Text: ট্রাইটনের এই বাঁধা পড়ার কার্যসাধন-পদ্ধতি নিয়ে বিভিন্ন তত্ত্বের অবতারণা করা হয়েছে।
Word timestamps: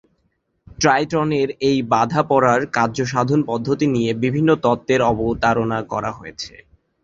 ট্রাইটনের 0.79 1.49
এই 1.61 1.77
বাঁধা 1.91 2.21
পড়ার 2.29 2.61
কার্যসাধন-পদ্ধতি 2.75 3.85
নিয়ে 3.87 4.11
বিভিন্ন 4.23 4.49
তত্ত্বের 4.63 5.01
অবতারণা 5.11 5.79
করা 5.91 6.11
হয়েছে। 6.13 6.53